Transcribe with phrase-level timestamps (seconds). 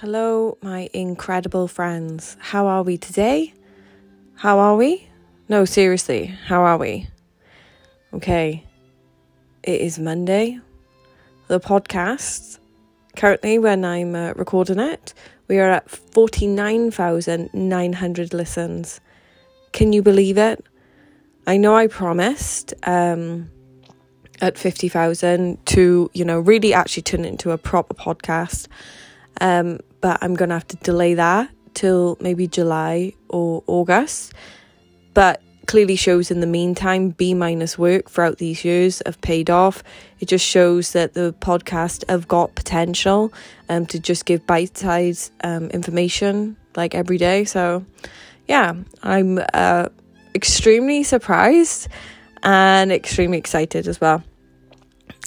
[0.00, 2.38] Hello, my incredible friends.
[2.40, 3.52] How are we today?
[4.34, 5.06] How are we?
[5.46, 7.08] No, seriously, how are we?
[8.14, 8.64] Okay,
[9.62, 10.58] it is Monday.
[11.48, 12.60] The podcast,
[13.14, 15.12] currently, when I'm uh, recording it,
[15.48, 19.02] we are at 49,900 listens.
[19.72, 20.64] Can you believe it?
[21.46, 23.50] I know I promised um,
[24.40, 28.66] at 50,000 to, you know, really actually turn it into a proper podcast.
[29.40, 34.32] Um, but I'm going to have to delay that till maybe July or August.
[35.14, 39.84] But clearly shows in the meantime, B minus work throughout these years have paid off.
[40.18, 43.32] It just shows that the podcast have got potential
[43.68, 47.44] um, to just give bite sized um, information like every day.
[47.44, 47.84] So,
[48.48, 49.90] yeah, I'm uh,
[50.34, 51.86] extremely surprised
[52.42, 54.24] and extremely excited as well.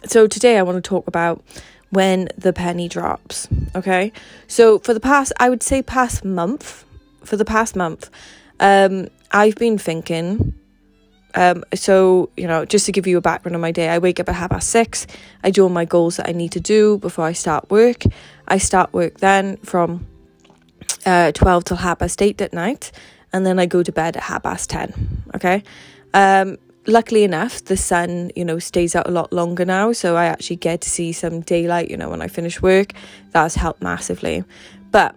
[0.05, 1.41] So, today I want to talk about
[1.93, 3.47] when the penny drops.
[3.75, 4.11] Okay.
[4.47, 6.85] So for the past, I would say past month,
[7.23, 8.09] for the past month,
[8.59, 10.53] um, I've been thinking.
[11.35, 14.19] Um, so you know, just to give you a background on my day, I wake
[14.19, 15.07] up at half past six.
[15.43, 18.03] I do all my goals that I need to do before I start work.
[18.47, 20.05] I start work then from
[21.05, 22.91] uh, twelve till half past eight at night,
[23.31, 25.23] and then I go to bed at half past ten.
[25.35, 25.63] Okay.
[26.13, 29.91] Um, luckily enough, the sun, you know, stays out a lot longer now.
[29.91, 32.93] So I actually get to see some daylight, you know, when I finish work.
[33.31, 34.43] That's helped massively.
[34.91, 35.15] But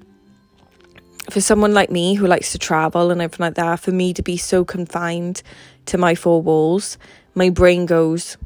[1.30, 4.22] for someone like me who likes to travel and everything like that, for me to
[4.22, 5.42] be so confined
[5.86, 6.98] to my four walls,
[7.34, 8.36] my brain goes,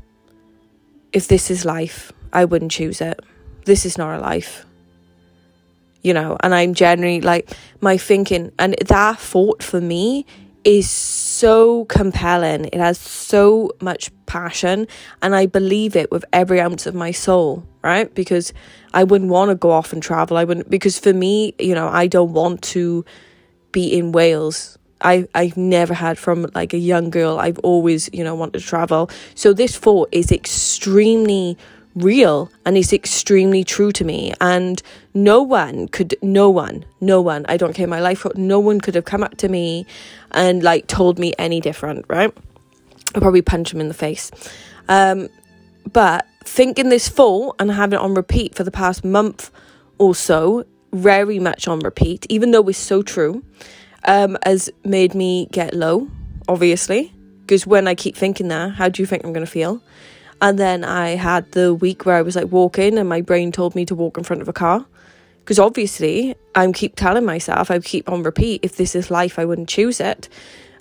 [1.12, 3.20] if this is life, I wouldn't choose it.
[3.64, 4.64] This is not a life.
[6.02, 10.24] You know, and I'm generally like, my thinking, and that thought for me
[10.64, 12.66] is so compelling.
[12.66, 14.86] It has so much passion,
[15.22, 18.14] and I believe it with every ounce of my soul, right?
[18.14, 18.52] Because
[18.92, 20.36] I wouldn't want to go off and travel.
[20.36, 23.04] I wouldn't, because for me, you know, I don't want to
[23.72, 24.78] be in Wales.
[25.00, 27.38] I, I've never had from like a young girl.
[27.38, 29.10] I've always, you know, wanted to travel.
[29.34, 31.56] So this thought is extremely
[31.94, 34.32] real and it's extremely true to me.
[34.40, 34.82] And
[35.14, 38.94] no one could, no one, no one, I don't care my life, no one could
[38.94, 39.86] have come up to me
[40.30, 42.32] and like told me any different, right?
[43.14, 44.30] I'll probably punch him in the face.
[44.88, 45.28] Um,
[45.92, 49.50] but thinking this full and having it on repeat for the past month
[49.98, 53.44] or so, very much on repeat, even though it's so true,
[54.04, 56.08] um, has made me get low,
[56.48, 57.12] obviously.
[57.42, 59.82] Because when I keep thinking that, how do you think I'm going to feel?
[60.42, 63.74] And then I had the week where I was like walking and my brain told
[63.74, 64.86] me to walk in front of a car.
[65.40, 69.44] Because obviously, I keep telling myself, I keep on repeat, if this is life, I
[69.44, 70.28] wouldn't choose it.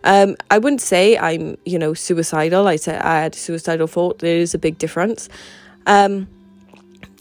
[0.04, 2.68] Um, I wouldn't say I'm, you know, suicidal.
[2.68, 4.20] I said I had a suicidal thought.
[4.20, 5.28] There is a big difference.
[5.88, 6.28] Um,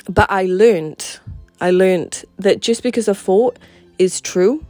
[0.08, 1.18] but I learned,
[1.60, 3.58] I learned that just because a thought
[3.98, 4.64] is true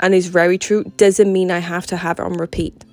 [0.00, 2.84] and is very true doesn't mean I have to have it on repeat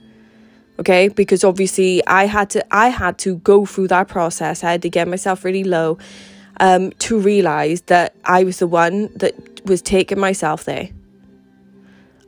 [0.82, 1.08] okay?
[1.08, 4.64] Because obviously i had to i had to go through that process.
[4.64, 5.98] I had to get myself really low
[6.60, 9.34] um, to realize that i was the one that
[9.66, 10.90] was taking myself there.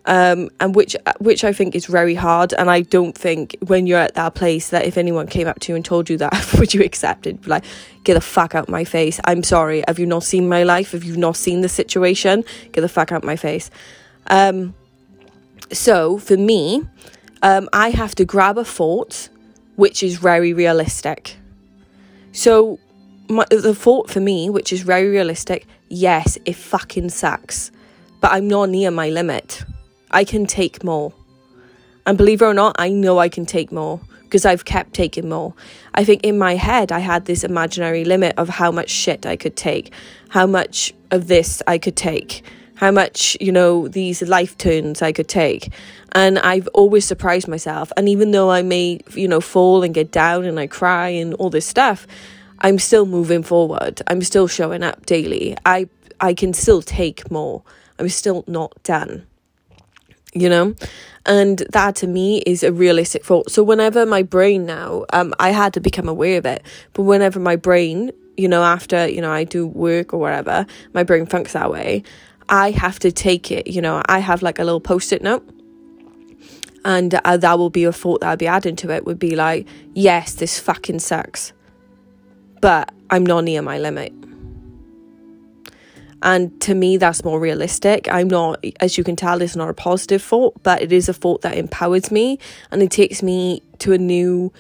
[0.06, 2.54] Um, and which which i think is very hard.
[2.54, 5.72] And i don't think when you're at that place that if anyone came up to
[5.72, 7.48] you and told you that would you accept it?
[7.48, 7.66] Like
[8.04, 9.20] get the fuck out my face.
[9.26, 9.84] I'm sorry.
[9.88, 10.92] Have you not seen my life?
[10.92, 12.44] Have you not seen the situation?
[12.72, 13.72] Get the fuck out my face.
[14.28, 14.76] Um,
[15.72, 16.84] so for me
[17.44, 19.30] um, I have to grab a thought
[19.76, 21.36] which is very realistic.
[22.32, 22.80] So,
[23.30, 27.72] my, the thought for me, which is very realistic, yes, it fucking sucks,
[28.22, 29.64] but I'm not near my limit.
[30.10, 31.14] I can take more.
[32.06, 35.30] And believe it or not, I know I can take more because I've kept taking
[35.30, 35.54] more.
[35.94, 39.36] I think in my head, I had this imaginary limit of how much shit I
[39.36, 39.92] could take,
[40.30, 42.44] how much of this I could take
[42.76, 45.72] how much, you know, these life turns I could take.
[46.14, 47.92] And I've always surprised myself.
[47.98, 51.34] And even though I may, you know, fall and get down and I cry and
[51.36, 52.08] all this stuff,
[52.60, 54.02] I'm still moving forward.
[54.08, 55.56] I'm still showing up daily.
[55.66, 55.88] I
[56.20, 57.64] I can still take more.
[58.00, 59.26] I'm still not done.
[60.34, 60.76] You know?
[61.26, 63.52] And that to me is a realistic thought.
[63.52, 67.40] So whenever my brain now, um, I had to become aware of it, but whenever
[67.40, 71.54] my brain, you know, after, you know, I do work or whatever, my brain functions
[71.54, 72.04] that way,
[72.50, 73.68] I have to take it.
[73.68, 75.48] You know, I have like a little post it note.
[76.86, 79.36] And uh, that will be a thought that I'll be adding to it would be
[79.36, 81.54] like, yes, this fucking sucks.
[82.60, 84.14] But I'm not near my limit.
[86.22, 88.08] And to me, that's more realistic.
[88.10, 91.14] I'm not, as you can tell, it's not a positive thought, but it is a
[91.14, 92.40] thought that empowers me
[92.72, 94.52] and it takes me to a new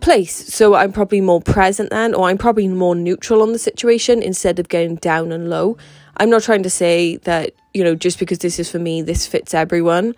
[0.00, 0.54] place.
[0.54, 4.58] So I'm probably more present then, or I'm probably more neutral on the situation instead
[4.58, 5.76] of getting down and low.
[6.16, 9.26] I'm not trying to say that, you know, just because this is for me, this
[9.26, 10.14] fits everyone,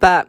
[0.00, 0.28] but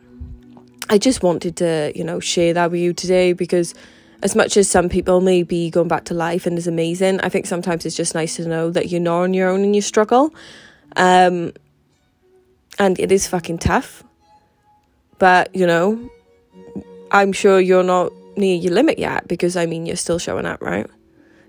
[0.89, 3.73] I just wanted to, you know, share that with you today because
[4.21, 7.29] as much as some people may be going back to life and is amazing, I
[7.29, 9.81] think sometimes it's just nice to know that you're not on your own in your
[9.81, 10.33] struggle.
[10.95, 11.53] Um,
[12.77, 14.03] and it is fucking tough.
[15.17, 16.09] But, you know,
[17.11, 20.61] I'm sure you're not near your limit yet because I mean, you're still showing up,
[20.61, 20.87] right?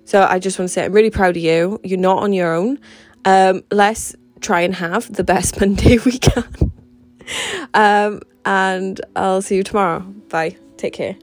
[0.05, 1.81] So I just want to say I'm really proud of you.
[1.83, 2.79] You're not on your own.
[3.25, 6.73] Um, let's try and have the best Monday we can.
[7.75, 10.01] um, and I'll see you tomorrow.
[10.01, 10.57] Bye.
[10.77, 11.17] Take care.